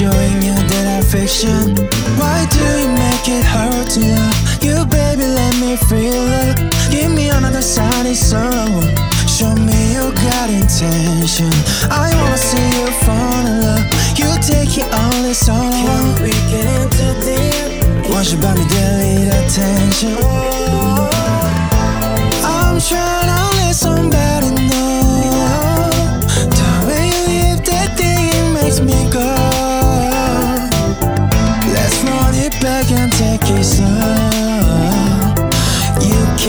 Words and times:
showing 0.00 0.40
you 0.40 0.56
that 0.72 0.86
I'm 0.96 1.04
fiction. 1.04 1.76
Why 2.16 2.38
do 2.48 2.64
you 2.80 2.88
make 2.88 3.26
it 3.28 3.44
hard 3.44 3.84
to 3.94 4.00
love 4.00 4.40
you, 4.64 4.76
baby? 4.88 5.28
Let 5.28 5.52
me 5.60 5.76
feel 5.76 6.24
it. 6.44 6.56
Give 6.88 7.12
me 7.12 7.28
another 7.28 7.60
sunny 7.60 8.14
soul. 8.14 8.80
Show 9.28 9.52
me 9.68 9.78
you 9.92 10.08
got 10.24 10.48
intention. 10.48 11.52
I 11.92 12.08
wanna 12.16 12.40
see 12.48 12.68
you 12.80 12.88
fall 13.04 13.44
in 13.44 13.60
love. 13.60 13.84
You 14.16 14.30
take 14.40 14.72
it 14.80 14.88
all, 14.88 15.20
it's 15.28 15.46
all 15.52 15.68
I 15.68 15.84
want. 15.84 16.16
Can 16.16 16.24
we 16.24 16.32
get 16.48 16.66
into 16.80 17.06
deep? 17.20 18.08
Once 18.08 18.32
you 18.32 18.38
buy 18.40 18.54
me, 18.56 18.64
delete 18.72 19.28
attention. 19.36 20.16
Oh. 20.16 21.10
I'm 22.40 22.80
trying 22.80 23.28
to 23.32 23.40
let 23.58 23.74
somebody 23.76 24.49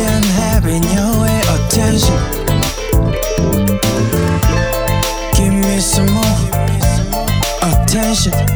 can 0.04 0.24
have 0.24 0.66
in 0.66 0.84
your 0.96 1.12
way 1.22 1.42
attention. 1.56 2.18
Give 5.36 5.54
me 5.54 5.80
some 5.80 6.12
more 6.18 6.40
attention. 7.70 8.51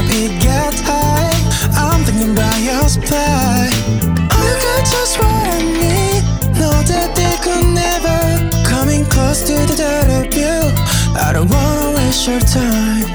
Up, 0.00 0.10
it 0.10 0.32
get 0.40 0.74
high. 0.80 1.36
I'm 1.76 2.04
thinking 2.04 2.32
about 2.32 2.58
your 2.60 2.88
supply. 2.88 3.68
Oh, 4.32 4.40
you 4.46 4.54
got 4.64 4.82
just 4.94 5.18
what 5.20 5.46
I 5.56 5.60
need. 5.60 6.22
Know 6.58 6.76
that 6.90 7.10
they 7.18 7.34
could 7.44 7.66
never 7.82 8.18
coming 8.64 9.04
close 9.04 9.42
to 9.48 9.54
the 9.68 9.76
thought 9.80 10.10
of 10.18 10.26
you. 10.32 10.56
I 11.26 11.32
don't 11.32 11.50
wanna 11.50 11.96
waste 11.96 12.26
your 12.26 12.40
time. 12.40 13.06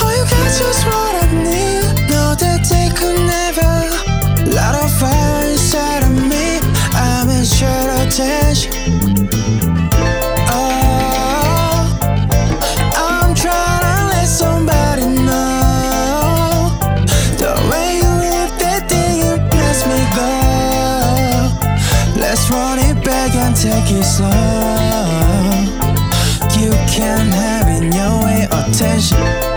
Oh, 0.00 0.08
you 0.16 0.24
got 0.32 0.48
just 0.60 0.82
what 0.88 1.14
I 1.24 1.26
need. 1.48 2.08
Know 2.10 2.34
that 2.42 2.60
they 2.70 2.88
could 2.98 3.20
never. 3.36 3.72
Light 4.54 4.76
a 4.84 4.88
fire 4.98 5.44
inside 5.52 6.02
of 6.08 6.14
me. 6.30 6.60
I'm 6.94 7.28
in 7.28 7.44
short 7.44 7.90
attention. 8.00 8.99
Run 22.50 22.78
it 22.80 23.04
back 23.04 23.34
and 23.34 23.54
take 23.54 23.90
it 23.92 24.04
slow. 24.04 24.28
You 26.58 26.72
can 26.88 27.26
have 27.30 27.68
in 27.68 27.92
your 27.92 28.24
way 28.24 28.48
attention. 28.50 29.49